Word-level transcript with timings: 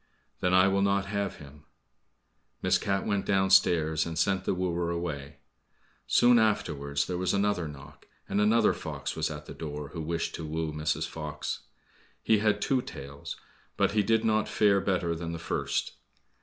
"Then 0.39 0.51
I 0.51 0.67
will 0.67 0.81
not 0.81 1.05
have 1.05 1.35
him." 1.35 1.65
Miss 2.63 2.79
Cat 2.79 3.05
went 3.05 3.23
downstairs 3.23 4.03
and 4.03 4.17
sent 4.17 4.45
the 4.45 4.55
wooer 4.55 4.89
away. 4.89 5.35
Soon 6.07 6.39
afterwards 6.39 7.05
there 7.05 7.19
was 7.19 7.35
another 7.35 7.67
knock, 7.67 8.07
and 8.27 8.41
another 8.41 8.73
fox 8.73 9.15
was 9.15 9.29
at 9.29 9.45
the 9.45 9.53
door 9.53 9.89
who 9.89 10.01
wished 10.01 10.33
to 10.33 10.43
woo 10.43 10.73
Mrs. 10.73 11.07
Fox. 11.07 11.59
He 12.23 12.39
had 12.39 12.63
two 12.63 12.81
tails, 12.81 13.37
but 13.77 13.91
he 13.91 14.01
did 14.01 14.25
not 14.25 14.49
fare 14.49 14.81
better 14.81 15.13
than 15.13 15.33
the 15.33 15.37
first. 15.37 15.91